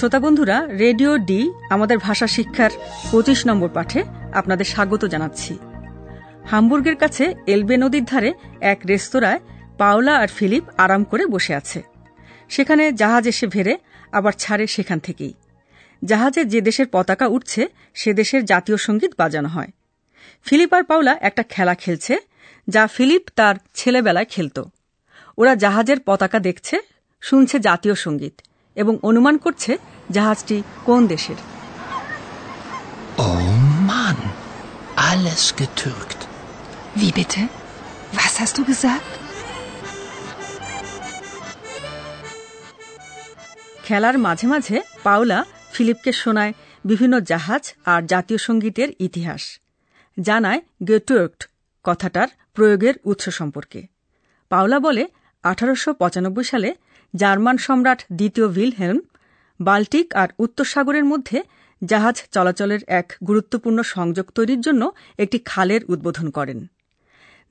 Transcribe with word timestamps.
শ্রোতা 0.00 0.20
বন্ধুরা, 0.20 0.66
radio 0.66 1.18
D, 1.18 1.50
আমাদের 1.70 1.98
ভাষা 1.98 2.26
শিক্ষার 2.26 2.70
পঁচিশ 3.12 3.46
নম্বর 3.46 3.68
পাঠে 3.68 4.04
আপনাদের 4.32 4.64
স্বাগত 4.64 5.04
জানাচ্ছি। 5.04 5.58
হামবুর্গের 6.46 6.96
কাছে 6.96 7.34
এলবে 7.46 7.76
নদীর 7.76 8.04
ধারে 8.04 8.32
এক 8.60 8.78
রেস্তোরাঁয় 8.88 9.38
পাওলা 9.78 10.16
আর 10.16 10.28
ফিলিপ 10.28 10.64
আরাম 10.76 11.04
করে 11.04 11.26
বসে 11.26 11.54
আছে। 11.54 11.82
সেখানে 12.48 12.92
জাহাজ 12.92 13.26
এসে 13.28 13.46
ভেড়ে 13.46 13.78
আবার 14.12 14.32
ছাড়ে 14.38 14.66
সেখান 14.66 14.98
থেকেই। 14.98 15.34
জাহাজে 16.04 16.44
যে 16.44 16.60
দেশের 16.60 16.86
পতাকা 16.92 17.26
উঠছে, 17.26 17.68
সে 17.94 18.14
দেশের 18.14 18.44
জাতীয় 18.44 18.76
সংগীত 18.76 19.12
বাজানো 19.18 19.48
হয়। 19.48 19.70
ফিলিপ 20.42 20.74
আর 20.74 20.82
পাওলা 20.82 21.16
একটা 21.20 21.42
খেলা 21.42 21.74
খেলছে, 21.74 22.18
যা 22.68 22.86
ফিলিপ 22.86 23.22
তার 23.36 23.54
ছেলেবেলায় 23.74 24.24
খেলত। 24.24 24.62
ওরা 25.38 25.54
জাহাজের 25.54 25.98
পতাকা 26.06 26.38
দেখছে, 26.38 26.78
শুনছে 27.20 27.58
জাতীয় 27.58 27.94
সংগীত। 27.94 28.40
এবং 28.82 28.94
অনুমান 29.02 29.36
করছে 29.44 29.72
জাহাজটি 30.10 30.56
কোন 30.84 31.02
দেশের 31.06 31.38
Oh 33.18 33.48
Mann, 33.88 34.18
alles 35.04 35.42
getürkt. 35.54 36.20
Wie 36.94 37.12
bitte? 37.12 37.40
Was 38.12 38.34
hast 38.40 38.54
du 38.58 38.62
gesagt? 38.64 39.10
খেলার 43.84 44.16
মাঝে 44.18 44.46
মাঝে 44.46 44.76
পাওলা 45.04 45.38
ফিলিপকে 45.72 46.12
শোনায় 46.22 46.52
বিভিন্ন 46.84 47.14
জাহাজ 47.30 47.62
আর 47.84 48.00
জাতীয় 48.12 48.38
সঙ্গীতের 48.38 48.88
ইতিহাস 49.00 49.42
জানায় 50.16 50.60
গেটুয়ার্কড 50.88 51.40
কথাটার 51.84 52.28
প্রয়োগের 52.56 52.94
উৎস 53.04 53.24
সম্পর্কে 53.38 53.80
পাওলা 54.50 54.78
বলে 54.78 55.04
আঠারোশো 55.44 55.90
পঁচানব্বই 56.00 56.46
সালে 56.52 56.70
জার্মান 57.16 57.56
সম্রাট 57.56 58.04
দ্বিতীয় 58.12 58.48
ভিলহেলম 58.48 58.98
বাল্টিক 59.60 60.14
আর 60.14 60.28
উত্তর 60.38 60.64
সাগরের 60.64 61.04
মধ্যে 61.04 61.42
জাহাজ 61.84 62.22
চলাচলের 62.32 62.80
এক 62.86 63.12
গুরুত্বপূর্ণ 63.26 63.82
সংযোগ 63.82 64.30
তৈরির 64.30 64.60
জন্য 64.60 64.92
একটি 65.18 65.38
খালের 65.44 65.80
উদ্বোধন 65.84 66.30
করেন। 66.30 66.66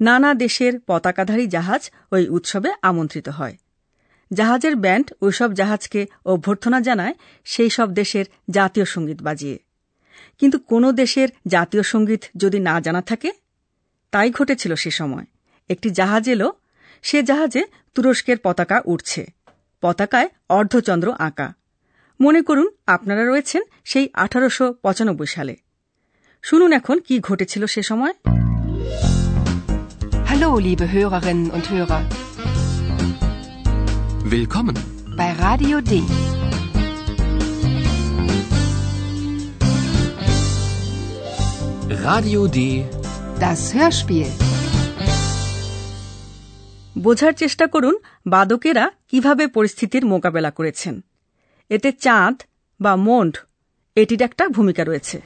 নানা 0.02 0.34
দেশের 0.34 0.80
পতাকাধারী 0.88 1.48
জাহাজ 1.48 1.92
ওই 2.12 2.30
উৎসবে 2.30 2.74
আমন্ত্রিত 2.82 3.30
হয়। 3.30 3.58
জাহাজের 4.34 4.76
ব্যান্ড 4.76 5.14
ওইসব 5.22 5.54
জাহাজকে 5.54 6.06
অভ্যর্থনা 6.26 6.82
জানায় 6.82 7.14
সেই 7.44 7.70
সব 7.70 7.94
দেশের 7.94 8.26
জাতীয় 8.50 8.86
সংগীত 8.86 9.22
বাজিয়ে। 9.22 9.60
কিন্তু 10.40 10.60
কোনো 10.60 10.92
দেশের 10.92 11.30
জাতীয় 11.48 11.84
সংগীত 11.84 12.24
যদি 12.38 12.60
না 12.60 12.82
জানা 12.82 13.02
থাকে? 13.02 13.32
তাই 14.12 14.32
ঘটেছিল 14.32 14.76
সে 14.76 14.92
সময়। 14.92 15.26
একটি 15.70 15.90
জাহাজ 15.90 16.30
এলো, 16.30 16.54
সে 17.02 17.24
জাহাজে 17.24 17.66
তুরস্কের 17.96 18.38
পতাকা 18.44 18.82
উঠছে 18.86 19.34
পতাকায় 19.84 20.30
অর্ধচন্দ্র 20.50 21.08
আঁকা 21.20 21.48
মনে 22.20 22.42
করুন 22.42 22.68
আপনারা 22.88 23.24
রয়েছেন 23.26 23.62
সেই 23.84 24.06
আঠারোশো 24.16 24.66
পঁচানব্বই 24.84 25.28
সালে 25.28 25.56
শুনুন 26.44 26.72
এখন 26.74 26.98
কি 27.00 27.16
ঘটেছিল 27.20 27.64
সে 27.66 27.82
সময় 27.84 28.14
Hallo, 30.32 30.50
liebe 30.60 30.86
Hörerinnen 30.88 31.50
und 31.52 31.66
Hörer. 31.70 32.02
Willkommen. 34.26 34.76
Bei 35.18 35.32
Radio 35.36 35.78
D. 35.82 35.94
Radio 42.00 42.48
D. 42.48 42.86
Das 43.40 43.74
Hörspiel. 43.74 44.28
বোঝার 47.00 47.34
চেষ্টা 47.34 47.68
করুন 47.68 47.98
বাদকেরা 48.28 48.92
কীভাবে 49.12 49.48
পরিস্থিতির 49.48 50.06
মোকাবেলা 50.06 50.52
করেছেন। 50.52 51.02
এতে 51.70 51.92
চাঁদ 51.92 52.42
বা 52.82 52.96
মন্ড 52.96 53.38
এটির 53.96 54.22
একটা 54.22 54.48
ভূমিকা 54.48 54.84
রয়েছে। 54.84 55.22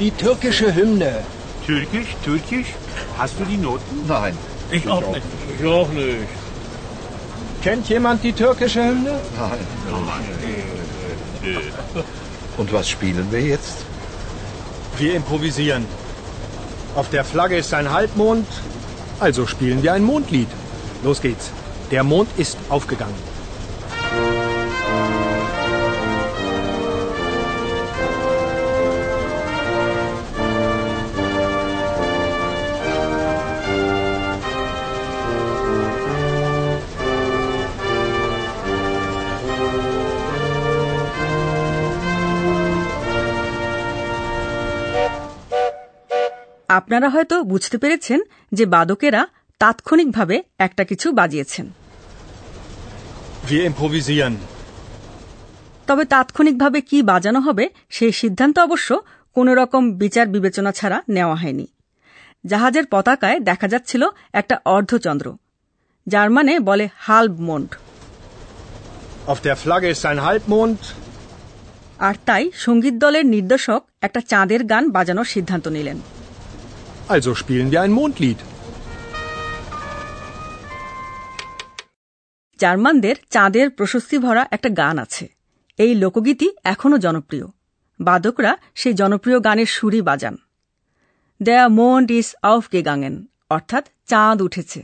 Die 0.00 0.10
türkische 0.22 0.70
Hymne. 0.78 1.10
Türkisch, 1.66 2.16
Türkisch? 2.22 2.74
Hast 3.18 3.38
du 3.38 3.44
die 3.44 3.56
Noten? 3.56 4.06
Nein. 4.06 4.36
Ich 4.70 4.86
auch 4.88 5.06
nicht. 5.12 5.22
Ich 5.58 5.66
auch 5.66 5.88
nicht. 5.88 6.28
Kennt 7.62 7.88
jemand 7.88 8.22
die 8.22 8.32
türkische 8.32 8.84
Hymne? 8.84 9.18
Nein. 9.38 9.58
Und 12.56 12.72
was 12.72 12.88
spielen 12.88 13.26
wir 13.30 13.40
jetzt? 13.40 13.78
Wir 14.98 15.14
improvisieren. 15.14 15.86
Auf 16.94 17.10
der 17.10 17.24
Flagge 17.24 17.56
ist 17.56 17.74
ein 17.74 17.90
Halbmond, 17.90 18.46
also 19.18 19.46
spielen 19.46 19.82
wir 19.82 19.92
ein 19.92 20.04
Mondlied. 20.04 20.48
Los 21.02 21.20
geht's. 21.20 21.50
Der 21.90 22.04
Mond 22.04 22.28
ist 22.36 22.56
aufgegangen. 22.68 23.33
আপনারা 46.78 47.08
হয়তো 47.08 47.36
বুঝতে 47.42 47.76
পেরেছেন 47.78 48.20
যে 48.52 48.64
বাদকেরা 48.66 49.22
তাৎক্ষণিকভাবে 49.60 50.36
একটা 50.58 50.84
কিছু 50.84 51.12
বাজিয়েছেন। 51.12 51.66
তবে 55.86 56.04
তাৎক্ষণিকভাবে 56.04 56.80
কি 56.80 56.98
বাজানো 57.02 57.40
হবে 57.40 57.64
সেই 57.90 58.12
সিদ্ধান্ত 58.12 58.56
অবশ্য 58.58 58.88
কোনো 59.32 59.52
রকম 59.54 59.82
বিচার 59.92 60.26
বিবেচনা 60.26 60.72
ছাড়া 60.72 60.98
নেওয়া 61.08 61.34
হয়নি। 61.34 61.66
জাহাজের 62.46 62.86
পতাকায় 62.86 63.38
দেখা 63.40 63.68
যাচ্ছিল 63.68 64.02
একটা 64.32 64.56
অর্ধচন্দ্র 64.64 65.26
যার 66.06 66.28
মানে 66.30 66.52
বলে 66.58 66.88
হালব 66.98 67.34
মন্ড। 67.40 67.70
Auf 69.30 69.40
der 69.46 69.56
Flagge 69.62 69.88
ist 69.94 70.04
ein 70.10 70.18
Halbmond, 70.26 70.80
আর 71.98 72.14
তাই 72.26 72.44
সংগীত 72.54 72.94
দলের 72.94 73.26
নির্দেশক 73.26 73.82
একটা 74.02 74.20
চাঁদের 74.20 74.64
গান 74.64 74.84
বাজানোর 74.90 75.24
সিদ্ধান্ত 75.24 75.68
নিলেন। 75.68 75.98
Also 77.10 77.30
spielen 77.30 77.70
wir 77.70 77.78
ein 77.86 77.98
Mondlied. 77.98 78.34
জার্মানদের 82.58 83.16
চাঁদের 83.30 83.70
প্রশস্তি 83.70 84.18
ভরা 84.18 84.46
একটা 84.50 84.68
গান 84.68 84.98
আছে। 84.98 85.28
এই 85.78 85.94
লোকগীতি 85.94 86.50
এখনও 86.64 86.98
জনপ্রিয়। 86.98 87.44
বাদকরা 88.00 88.56
সেই 88.74 88.94
জনপ্রিয় 88.94 89.40
গানের 89.40 89.66
সুরই 89.66 90.00
বাজান। 90.00 90.36
দেয়া 91.42 91.68
মন্ড 91.68 92.10
ইস 92.10 92.36
আউফ 92.42 92.68
গাঙ্গেন 92.84 93.24
অর্থাৎ 93.50 93.88
চাঁদ 94.06 94.42
উঠেছে। 94.42 94.82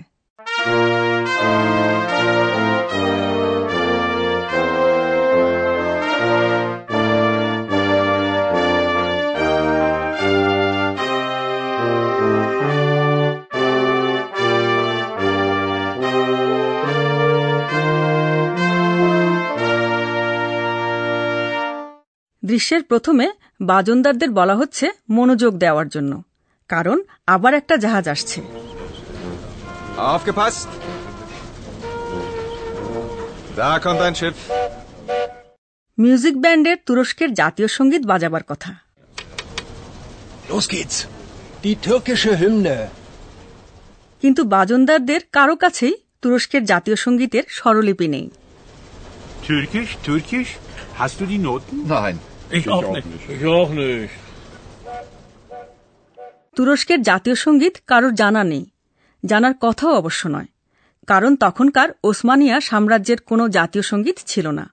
দৃশ্যের 22.50 22.82
প্রথমে 22.82 23.26
বাজনদারদের 23.60 24.30
বলা 24.30 24.54
হচ্ছে 24.54 24.86
মনোযোগ 25.10 25.52
দেওয়ার 25.58 25.88
জন্য 25.88 26.12
কারণ 26.70 26.98
আবার 27.26 27.52
একটা 27.54 27.74
জাহাজ 27.76 28.08
আসছে. 28.08 28.38
মিউজিক 35.98 36.34
ব্যান্ডের 36.40 36.76
তুরস্কের 36.86 37.30
জাতীয় 37.34 37.68
সংগীত 37.68 38.02
বাজাবার 38.06 38.42
কথা. 38.42 38.70
কিন্তু 44.20 44.42
বাজনদারদের 44.44 45.20
কারও 45.32 45.56
কাছেই 45.56 45.94
তুরস্কের 46.22 46.62
জাতীয় 46.64 46.96
সঙ্গীতের 46.96 47.42
স্বরলিপি 47.48 48.08
নেই 48.08 48.26
Türkisch, 49.48 49.92
Türkisch? 50.06 50.50
Hast 50.98 51.16
du 51.20 51.24
die 51.30 51.40
Noten? 51.46 51.76
Nein. 51.90 52.16
Ich, 52.52 52.64
auch, 52.64 52.82
nicht. 52.82 53.02
Ich 53.28 53.44
auch 53.44 53.72
nicht. 53.72 54.08
তুরস্কের 56.56 57.02
জাতীয় 57.02 57.34
সংগীত 57.34 57.76
কারোর 57.86 58.14
জানা 58.14 58.44
নেই। 58.44 58.70
জানার 59.26 59.54
কথাও 59.60 59.94
অবশ্য 59.94 60.28
নয়। 60.28 60.46
কারণ 61.06 61.36
তখনকার 61.36 61.88
ওসমানিয়া 62.04 62.60
সাম্রাজ্যের 62.60 63.20
কোনো 63.20 63.48
জাতীয় 63.48 63.82
সংগীত 63.82 64.18
ছিল 64.26 64.50
না। 64.50 64.70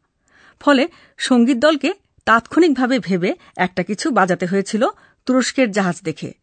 ফলে 0.60 0.88
সংগীত 1.18 1.58
দলকে 1.58 1.94
তাৎক্ষণিকভাবে 2.26 3.00
ভেবে 3.00 3.36
একটা 3.58 3.84
কিছু 3.84 4.12
বাজাতে 4.12 4.46
হয়েছিল 4.46 4.88
তুরস্কের 5.26 5.72
জাহাজ 5.72 6.02
দেখে। 6.04 6.34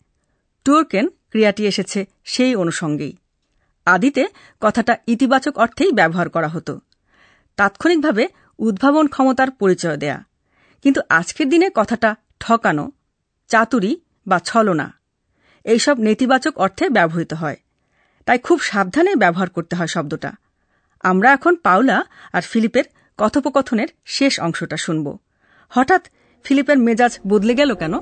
টুরকেন 0.64 1.08
ক্রিয়াটি 1.08 1.66
এসেছে 1.66 2.06
সেই 2.24 2.54
অনুষঙ্গেই। 2.54 3.16
আদিতে 3.86 4.26
কথাটা 4.60 4.96
ইতিবাচক 5.06 5.58
অর্থেই 5.58 5.92
ব্যবহার 5.92 6.28
করা 6.28 6.48
হতো। 6.48 6.80
তাৎক্ষণিকভাবে 7.56 8.28
উদ্ভাবন 8.58 9.06
ক্ষমতার 9.06 9.50
পরিচয় 9.50 9.96
দেয়া। 9.96 10.24
কিন্তু 10.84 11.00
আজকের 11.08 11.48
দিনে 11.48 11.68
কথাটা 11.74 12.16
ঠকানো, 12.40 12.92
চাতুরি 13.48 14.00
বা 14.26 14.38
ছলনা, 14.44 14.92
এইসব 15.64 15.98
নেতিবাচক 15.98 16.58
অর্থে 16.58 16.88
ব্যবহৃত 16.88 17.32
হয়। 17.34 17.56
তাই 18.26 18.38
খুব 18.38 18.58
সাবধানে 18.60 19.14
ব্যবহার 19.14 19.50
করতে 19.50 19.76
হয় 19.76 19.86
শব্দটা। 19.86 20.32
আমরা 21.02 21.32
এখন 21.32 21.54
পাওলা 21.56 22.04
আর 22.32 22.42
ফিলিপের 22.42 22.84
কথোপকথনের 23.18 23.88
শেষ 24.04 24.40
অংশটা 24.40 24.76
শুনব। 24.76 25.06
হঠাৎ 25.68 26.02
ফিলিপের 26.44 26.78
মেজাজ 26.78 27.18
বদলে 27.28 27.54
গেল 27.54 27.74
কেন? 27.74 27.94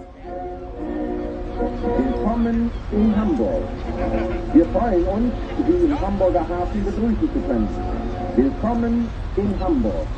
Willkommen 8.39 8.97
in 9.41 9.51
Hamburg. 9.63 10.09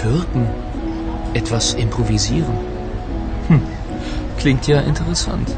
Türken. 0.00 0.48
Etwas 1.34 1.74
improvisieren. 1.74 2.54
Hm. 3.48 3.62
Klingt 4.38 4.66
ja 4.66 4.80
interessant. 4.80 5.48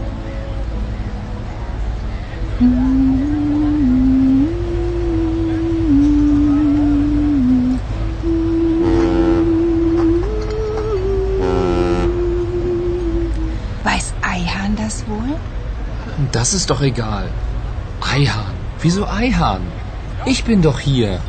Weiß 13.85 14.15
Eihahn 14.23 14.77
das 14.77 15.05
wohl? 15.07 15.37
Das 16.33 16.53
ist 16.53 16.69
doch 16.71 16.83
egal. 16.83 17.29
Eihahn. 18.01 18.55
Wieso 18.81 19.07
Eihahn? 19.07 19.63
Ich 20.25 20.45
bin 20.45 20.63
doch 20.63 20.81
hier. 20.81 21.21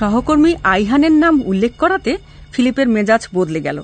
সহকর্মী 0.00 0.54
আইহানের 0.64 1.12
নাম 1.12 1.42
উল্লেখ 1.46 1.72
করাতে 1.78 2.16
ফিলিপের 2.52 2.88
মেজাজ 2.88 3.28
বদলে 3.34 3.60
গেল 3.60 3.82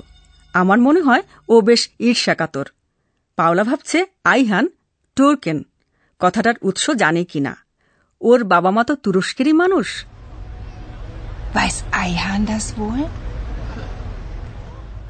আমার 0.53 0.77
মনে 0.77 1.01
হয় 1.01 1.23
ও 1.49 1.61
বেশ 1.61 1.89
ঈর্ষাকাতর 1.99 2.65
পাওলা 3.35 3.63
ভাবছে 3.63 4.05
আইহান 4.23 4.67
টোরকেন 5.15 5.63
কথাটার 6.19 6.55
উৎস 6.61 6.89
জানে 6.91 7.23
কিনা 7.23 7.57
ওর 8.21 8.43
বাবা 8.43 8.71
মা 8.71 8.83
তো 8.83 8.95
তুরস্কেরই 8.95 9.53
মানুষ? 9.53 10.05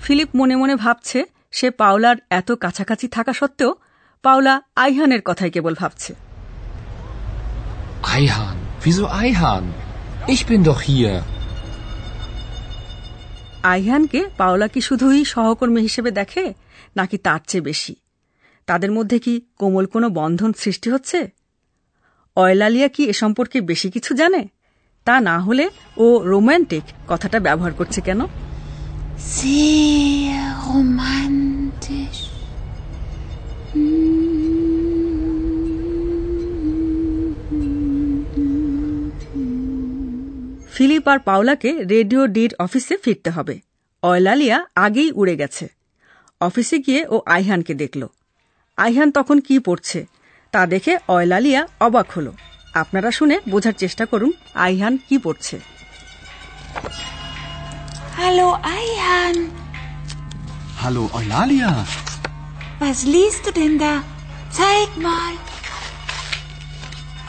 ফিলিপ 0.02 0.30
মনে 0.36 0.56
মনে 0.56 0.76
ভাবছে 0.76 1.26
সে 1.52 1.72
পাওলার 1.72 2.16
এত 2.30 2.52
কাছাকাছি 2.52 3.08
থাকা 3.08 3.34
সত্ত্বেও 3.34 3.76
পাওলা 4.24 4.62
আইহানের 4.76 5.22
কথাই 5.26 5.52
কেবল 5.52 5.74
ভাবছে 5.74 6.14
Eihahn. 8.16 8.58
Wieso 8.86 9.06
Eihahn? 9.22 9.87
Ich 10.28 10.36
bin 10.36 10.52
doch 10.52 10.74
hier. 10.74 11.22
আইহানকে 13.64 14.30
পাওলা 14.38 14.68
কি 14.68 14.82
শুধুই 14.82 15.26
সহকর্মী 15.26 15.82
হিসেবে 15.82 16.12
দেখে 16.12 16.54
নাকি 16.96 17.18
তার 17.18 17.40
চেয়ে 17.48 17.62
বেশি? 17.62 17.96
তাদের 18.66 18.92
মধ্যে 18.92 19.20
কি 19.20 19.42
কোমল 19.60 19.86
কোনো 19.86 20.10
বন্ধন 20.10 20.54
সৃষ্টি 20.54 20.90
হচ্ছে? 20.90 21.28
অয়লালিয়া 22.36 22.88
কি 22.88 23.04
এ 23.04 23.14
সম্পর্কে 23.14 23.62
বেশি 23.62 23.92
কিছু 23.92 24.14
জানে? 24.14 24.48
তা 25.06 25.22
না 25.22 25.40
হলে 25.40 25.70
ও 25.98 26.24
রোম্যান্টিক 26.24 26.84
কথাটা 27.08 27.40
ব্যবহার 27.40 27.74
করছে 27.74 28.02
কেন? 28.02 28.22
Sehr 28.22 28.28
ফিলিপ 40.78 41.06
আর 41.12 41.20
পাওলাকে 41.28 41.72
রেডিও 41.94 42.22
ডির 42.36 42.52
অফিসে 42.60 42.96
ফিরতে 43.04 43.30
হবে 43.30 43.56
অয়লালিয়া 44.04 44.58
আগেই 44.86 45.10
উড়ে 45.12 45.36
গেছে 45.42 45.66
অফিসে 46.42 46.78
গিয়ে 46.86 47.02
ও 47.10 47.16
আইহানকে 47.36 47.74
দেখল 47.74 48.02
আইহান 48.78 49.10
তখন 49.12 49.38
কি 49.48 49.56
পড়ছে 49.60 50.00
তা 50.54 50.62
দেখে 50.66 50.94
অয়লালিয়া 51.08 51.62
অবাক 51.80 52.08
হল 52.16 52.28
আপনারা 52.74 53.10
শুনে 53.12 53.36
বোঝার 53.50 53.76
চেষ্টা 53.84 54.04
করুন 54.12 54.32
আইহান 54.66 54.94
কি 55.08 55.18
পড়ছে 55.26 55.58
Hallo 58.20 58.50
Eihahn. 58.68 59.38
Hallo, 60.82 61.04
Eulalia. 61.12 61.72
Was 62.82 63.00
liest 63.06 63.42
du 63.46 63.52
denn 63.52 63.76
da? 63.78 63.94
Zeig 64.52 64.92
mal. 65.00 65.34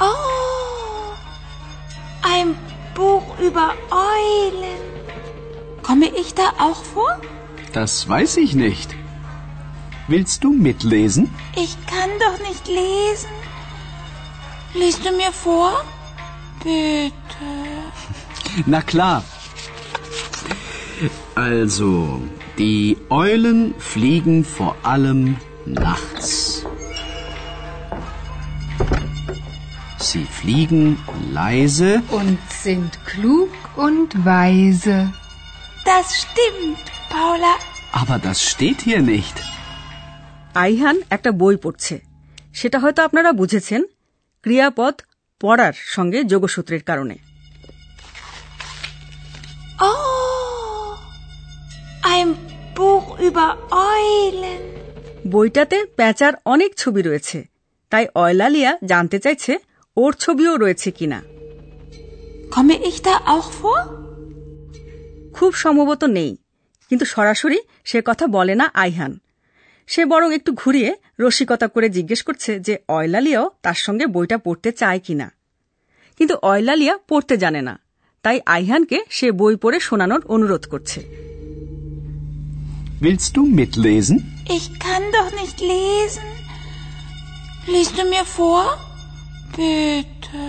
Oh, 0.00 1.06
ein 2.22 2.49
Buch 2.98 3.38
über 3.38 3.74
Eulen. 3.92 4.82
Komme 5.84 6.08
ich 6.20 6.34
da 6.34 6.48
auch 6.58 6.82
vor? 6.82 7.20
Das 7.72 8.08
weiß 8.08 8.38
ich 8.38 8.54
nicht. 8.54 8.88
Willst 10.08 10.42
du 10.42 10.52
mitlesen? 10.52 11.32
Ich 11.54 11.76
kann 11.86 12.10
doch 12.24 12.38
nicht 12.48 12.66
lesen. 12.66 13.30
Liest 14.74 15.04
du 15.06 15.12
mir 15.12 15.32
vor? 15.32 15.84
Bitte. 16.64 17.50
Na 18.66 18.82
klar. 18.82 19.22
Also, 21.36 22.20
die 22.58 22.96
Eulen 23.10 23.74
fliegen 23.78 24.44
vor 24.44 24.74
allem 24.82 25.36
nachts. 25.64 26.47
Sie 30.08 30.24
fliegen 30.38 30.84
leise 31.32 31.90
Und 32.10 32.38
sind 32.64 32.92
klug 33.06 33.50
und 33.76 34.08
weise. 34.26 34.96
Das 35.84 36.06
stimmt, 36.22 36.84
Paula. 37.10 37.54
Aber 37.92 38.16
das 38.18 38.38
steht 38.50 38.78
hier 38.82 39.02
nicht. 39.12 39.36
Ayhan 40.64 40.96
একটা 41.10 41.30
বই 41.42 41.54
পড়ছে 41.64 41.94
সেটা 42.52 42.78
হয়তো 42.78 43.00
আপনারা 43.02 43.30
বুঝেছেন 43.40 43.82
ক্রিয়াপদ 44.44 44.94
পড়ার 45.40 45.74
সঙ্গে 45.94 46.18
যোগসূত্রের 46.32 46.82
কারণে 46.90 47.16
Oh, 49.88 50.88
ein 52.14 52.28
Buch 52.76 53.06
über 53.28 53.46
Eulen. 53.86 54.62
বইটাতে 55.30 55.78
প্যাঁচার 55.98 56.32
অনেক 56.44 56.70
ছবি 56.76 57.00
রয়েছে 57.02 57.38
তাই 57.92 58.04
অয়লালিয়া 58.22 58.70
জানতে 58.90 59.18
চাইছে 59.24 59.52
ওর 59.98 60.12
ছবিও 60.14 60.52
রয়েছে 60.56 60.90
কিনা 60.98 61.18
Komme 62.50 62.76
ich 62.88 62.98
da 63.02 63.14
auch 63.34 63.48
vor? 63.60 63.80
খুব 65.36 65.52
সম্ভবত 65.64 66.02
নেই 66.18 66.30
কিন্তু 66.90 67.04
সরাসরি 67.14 67.58
সে 67.84 67.98
কথা 68.06 68.24
বলে 68.36 68.54
না 68.54 68.66
আইহান 68.74 69.12
সে 69.88 70.02
বরং 70.04 70.28
একটু 70.34 70.50
ঘুরিয়ে 70.54 70.90
রসিকতা 71.20 71.66
করে 71.68 71.88
জিজ্ঞেস 71.88 72.20
করছে 72.22 72.50
যে 72.66 72.74
অয়লালিয়াও 72.88 73.46
তার 73.62 73.78
সঙ্গে 73.86 74.04
বইটা 74.06 74.36
পড়তে 74.38 74.70
চায় 74.72 75.00
কিনা 75.06 75.28
কিন্তু 76.20 76.34
অয়লালিয়া 76.42 76.94
পড়তে 77.08 77.34
জানে 77.36 77.60
না 77.62 77.74
তাই 78.24 78.38
আইহানকে 78.56 78.98
সে 79.10 79.26
বই 79.32 79.54
পড়ে 79.56 79.78
শোনানোর 79.80 80.22
অনুরোধ 80.28 80.64
করছে 80.72 81.00
Willst 83.00 83.30
du 83.36 83.42
mitlesen? 83.58 84.16
Ich 84.50 84.66
kann 84.78 85.04
doch 85.12 85.30
nicht 85.32 85.58
lesen. 85.62 86.26
Liest 87.66 87.94
du 87.98 88.04
mir 88.04 88.26
vor? 88.38 88.64
Bitte. 89.58 90.46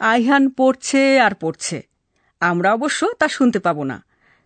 Ayhan 0.00 0.44
পড়ছে 0.58 1.00
আর 1.20 1.34
পড়ছে 1.34 1.78
আমরা 2.42 2.68
অবশ্য 2.72 3.00
তা 3.20 3.26
শুনতে 3.28 3.58
পাব 3.58 3.78
না 3.82 3.98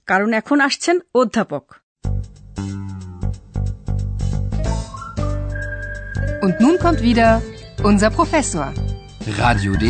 কারণ 0.08 0.30
এখন 0.32 0.58
আসছেন 0.60 0.96
অধ্যাপক 1.14 1.64
Und 6.42 6.54
nun 6.60 6.76
kommt 6.78 7.00
wieder 7.02 7.30
unser 7.82 8.10
Professor. 8.10 8.68
Radio 9.36 9.72
D. 9.74 9.84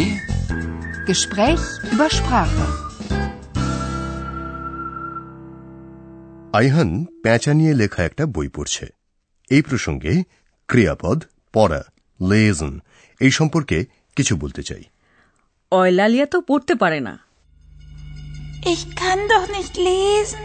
Gespräch 1.07 1.65
über 1.93 2.09
Sprache. 2.11 2.67
Ayhan 6.53 6.91
প্যাঁচা 7.23 7.53
নিয়ে 7.55 7.73
লেখা 7.75 8.01
একটা 8.05 8.25
বই 8.27 8.49
পড়ছে 8.49 8.87
এই 9.51 9.63
প্রসঙ্গে 9.63 10.13
ক্রিয়াপদ 10.69 11.19
পড়া 11.57 11.83
লেজন 12.21 12.73
এই 13.21 13.33
সম্পর্কে 13.39 13.79
কিছু 14.17 14.33
বলতে 14.37 14.63
চাই 14.63 14.85
অয়লালিয়া 15.73 16.27
তো 16.27 16.39
পড়তে 16.41 16.75
পারে 16.75 17.01
না 17.01 17.15
Ich 18.73 18.83
kann 18.97 19.21
doch 19.29 19.47
nicht 19.57 19.75
lesen. 19.79 20.45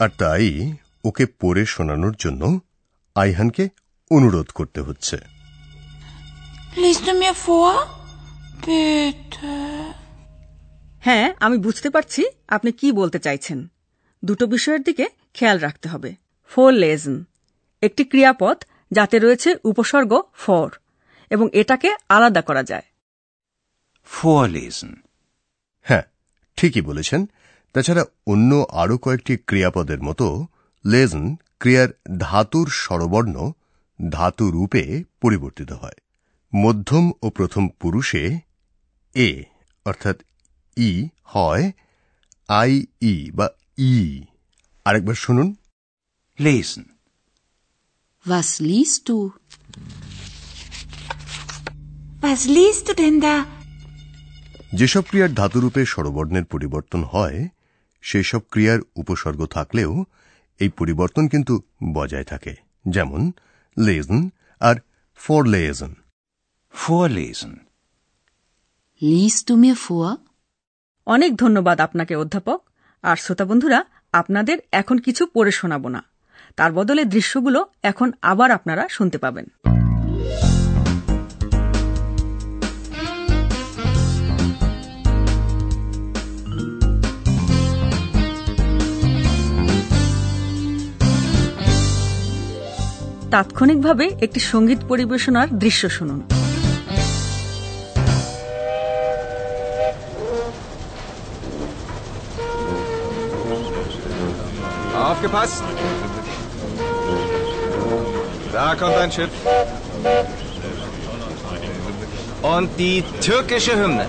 আর 0.00 0.10
তাই 0.18 0.46
ওকে 1.04 1.24
পড়ে 1.40 1.62
শোনানোর 1.66 2.14
জন্য 2.18 2.42
আইহানকে 3.16 3.64
অনুরোধ 4.10 4.48
করতে 4.58 4.80
হচ্ছে 4.80 5.16
Liest 6.76 7.02
du 7.06 7.12
mir 7.14 7.34
vor? 7.46 7.74
Bitte. 8.64 9.54
হ্যাঁ 11.02 11.26
আমি 11.40 11.56
বুঝতে 11.58 11.88
পারছি 11.90 12.22
আপনি 12.48 12.70
কি 12.72 12.88
বলতে 12.92 13.18
চাইছেন 13.18 13.58
দুটো 14.22 14.44
বিষয়ের 14.46 14.82
দিকে 14.82 15.04
খেয়াল 15.34 15.58
রাখতে 15.58 15.86
হবে 15.88 16.10
ফোর 16.50 16.70
লেজন 16.82 17.16
একটি 17.82 18.02
ক্রিয়াপদ 18.04 18.56
যাতে 18.90 19.18
রয়েছে 19.18 19.54
উপসর্গ 19.64 20.20
ফর 20.34 20.70
এবং 21.30 21.48
এটাকে 21.52 21.94
আলাদা 22.08 22.42
করা 22.42 22.62
যায়। 22.62 22.82
Vorlesen. 24.04 24.94
হ্যাঁ 25.82 26.02
ঠিকই 26.56 26.80
বলেছেন। 26.80 27.26
তাছাড়া 27.72 28.04
অন্য 28.26 28.66
আরও 28.70 28.98
কয়েকটি 28.98 29.36
ক্রিয়াপদের 29.36 30.02
মতো 30.02 30.46
লেজন 30.86 31.36
ক্রিয়ার 31.58 31.88
ধাতুর 32.18 32.68
স্বরবর্ণ 32.68 33.52
ধাতু 34.10 34.50
রূপে 34.50 35.02
পরিবর্তিত 35.20 35.72
হয়। 35.72 35.94
মধ্যম 36.54 37.12
ও 37.22 37.30
প্রথম 37.30 37.68
পুরুষে 37.68 38.38
এ 39.14 39.42
অর্থাৎ 39.84 40.16
ই 40.76 41.08
হয় 41.24 41.72
আই 42.48 42.86
ই 43.00 43.30
বা 43.30 43.50
ই। 43.78 44.24
আরেকবার 44.84 45.14
শুনুন। 45.14 45.54
Lesen. 46.38 46.99
Was 48.24 48.60
liest 48.60 49.06
du? 49.06 49.32
Was 52.22 52.46
liest 52.46 52.88
du 52.88 52.94
denn 52.94 53.16
da? 53.20 53.34
যেসব 54.72 55.04
ক্রিয়ার 55.10 55.30
ধাতুরূপে 55.34 55.82
স্বরবর্ণের 55.86 56.44
পরিবর্তন 56.44 57.00
হয় 57.12 57.38
সেসব 58.04 58.42
ক্রিয়ার 58.52 58.80
উপসর্গ 58.96 59.40
থাকলেও 59.46 59.90
এই 60.60 60.70
পরিবর্তন 60.78 61.24
কিন্তু 61.28 61.54
বজায় 61.94 62.24
থাকে 62.24 62.52
যেমন 62.88 63.20
লেজন 63.76 64.20
আর 64.60 64.76
ফর 65.20 65.42
লেজন 65.54 65.92
Vorlesen. 66.74 67.54
Liest 69.02 69.42
du 69.48 69.54
mir 69.56 69.76
vor? 69.86 70.10
অনেক 71.06 71.32
ধন্যবাদ 71.36 71.78
আপনাকে 71.80 72.14
অধ্যাপক 72.16 72.60
আর 73.04 73.16
শ্রোতা 73.16 73.44
বন্ধুরা 73.44 73.80
আপনাদের 74.12 74.56
এখন 74.72 74.96
কিছু 74.98 75.22
পড়ে 75.26 75.52
শোনাব 75.52 75.84
না 75.88 76.00
তার 76.56 76.70
বদলে 76.72 77.02
দৃশ্যগুলো 77.04 77.60
এখন 77.82 78.08
আবার 78.22 78.48
আপনারা 78.50 78.84
শুনতে 78.88 79.18
পাবেন 79.18 79.46
তাৎক্ষণিকভাবে 93.32 94.06
একটি 94.20 94.40
সংগীত 94.50 94.80
পরিবেশনার 94.88 95.48
দৃশ্য 95.58 95.82
শুনুন 95.90 96.20
Aufgepasst! 105.02 105.79
Da 108.52 108.74
kommt 108.74 108.96
ein 108.96 109.12
Schiff. 109.12 109.30
Und 112.42 112.70
die 112.78 113.04
türkische 113.20 113.76
Hymne. 113.76 114.06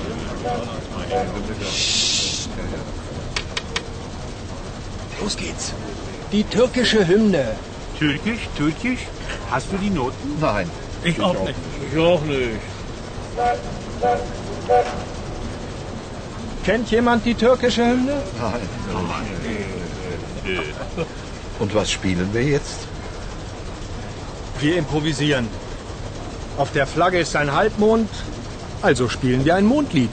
Los 5.21 5.37
geht's. 5.37 5.73
Die 6.31 6.43
türkische 6.43 7.07
Hymne. 7.07 7.55
Türkisch, 7.99 8.49
Türkisch? 8.57 9.01
Hast 9.51 9.71
du 9.71 9.77
die 9.77 9.89
Noten? 9.89 10.37
Nein. 10.39 10.69
Ich 11.03 11.21
auch 11.21 11.39
nicht. 11.43 11.55
Ich 11.91 11.99
auch 11.99 12.21
nicht. 12.21 12.59
Kennt 16.63 16.89
jemand 16.89 17.25
die 17.25 17.35
türkische 17.35 17.85
Hymne? 17.85 18.23
Nein. 18.39 18.61
Und 21.59 21.75
was 21.75 21.91
spielen 21.91 22.29
wir 22.33 22.43
jetzt? 22.43 22.90
Wir 24.61 24.77
improvisieren. 24.77 25.47
Auf 26.55 26.71
der 26.71 26.85
Flagge 26.85 27.19
ist 27.19 27.35
ein 27.35 27.51
Halbmond, 27.51 28.09
also 28.83 29.09
spielen 29.09 29.43
wir 29.43 29.55
ein 29.55 29.65
Mondlied. 29.65 30.11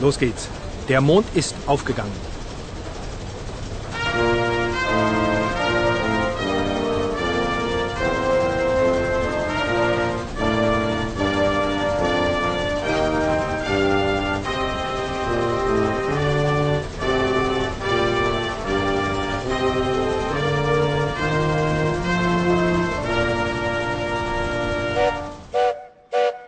Los 0.00 0.18
geht's. 0.18 0.50
Der 0.90 1.00
Mond 1.00 1.26
ist 1.34 1.54
aufgegangen. 1.66 2.33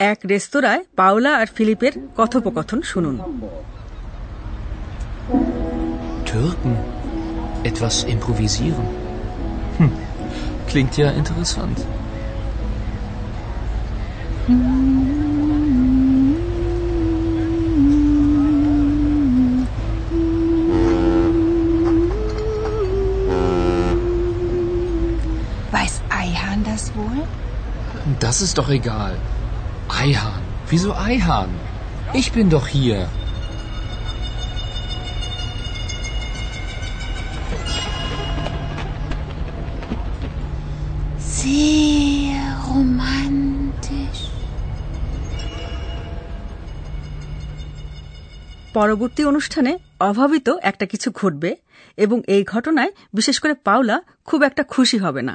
এক 0.06 0.20
রেস্তোরাঁয় 0.30 0.84
পাওলা 0.96 1.32
আর 1.38 1.48
ফিলিপের 1.56 1.94
কথোপকথন 2.16 2.80
শুনুন 2.82 3.18
Türken. 6.32 6.74
Etwas 7.64 7.96
improvisieren. 8.04 8.86
Hm. 9.78 9.92
Klingt 10.68 10.96
ja 10.98 11.10
interessant. 11.12 11.78
Weiß 25.72 26.02
Eihahn 26.10 26.64
das 26.64 26.96
wohl? 26.96 27.20
Das 28.20 28.42
ist 28.42 28.58
doch 28.58 28.70
egal. 28.70 29.18
Eihahn. 29.89 30.43
Wieso 30.69 30.95
Eihahn? 30.95 31.51
Ich 32.13 32.33
bin 32.33 32.51
doch 32.51 32.67
hier. 32.69 33.09
Sehr 41.19 42.57
romantisch. 42.69 44.23
পরবর্তী 48.75 49.25
অনুষ্ঠানে 49.25 49.73
অভাবিত 50.01 50.49
একটা 50.63 50.87
কিছু 50.87 51.11
ঘটবে 51.11 51.51
এবং 51.97 52.19
এই 52.27 52.45
ঘটনায় 52.45 52.91
বিশেষ 53.15 53.39
করে 53.39 53.55
পাওলা 53.65 53.97
খুব 54.25 54.43
একটা 54.43 54.63
খুশি 54.63 54.99
হবে 54.99 55.23
না 55.23 55.35